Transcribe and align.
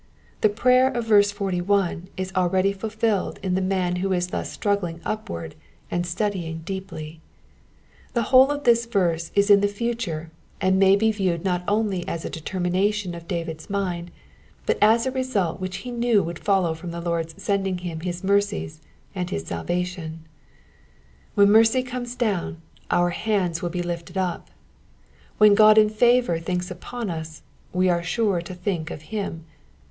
The 0.41 0.49
prayer 0.49 0.87
of 0.87 1.05
verse 1.05 1.31
41 1.31 2.07
is 2.17 2.33
already 2.35 2.73
fulfilled 2.73 3.37
in 3.43 3.53
the 3.53 3.61
man 3.61 3.97
who 3.97 4.11
is 4.13 4.29
thus 4.29 4.51
struggling 4.51 4.99
upward 5.05 5.53
and 5.91 6.07
studying 6.07 6.61
deeply. 6.65 7.21
The 8.13 8.23
whole 8.33 8.49
of 8.49 8.63
this 8.63 8.87
verse 8.87 9.29
is 9.35 9.51
in 9.51 9.61
the 9.61 9.67
future, 9.67 10.31
and 10.59 10.79
may 10.79 10.95
be 10.95 11.11
viewed 11.11 11.45
not 11.45 11.63
only 11.67 12.07
as 12.07 12.25
a 12.25 12.31
determination 12.31 13.13
of 13.13 13.27
David's 13.27 13.69
mind, 13.69 14.09
but 14.65 14.79
as 14.81 15.05
a 15.05 15.11
result 15.11 15.59
which 15.59 15.77
he 15.85 15.91
knew 15.91 16.23
would 16.23 16.39
follow 16.39 16.73
from 16.73 16.89
the 16.89 16.99
Lord's 16.99 17.35
sending 17.39 17.77
him 17.77 17.99
his 17.99 18.23
mercies 18.23 18.81
and 19.13 19.29
his 19.29 19.45
salvation. 19.45 20.25
When 21.35 21.51
mercy 21.51 21.83
comes 21.83 22.15
down, 22.15 22.59
our 22.89 23.11
hands 23.11 23.61
will 23.61 23.69
be 23.69 23.83
lifted 23.83 24.17
up; 24.17 24.49
when 25.37 25.53
God 25.53 25.77
in 25.77 25.89
favour 25.89 26.39
thinks 26.39 26.71
upon 26.71 27.11
us, 27.11 27.43
we 27.71 27.87
are 27.87 28.01
sure 28.01 28.41
to 28.41 28.55
think 28.55 28.89
of 28.89 29.03
him. 29.13 29.45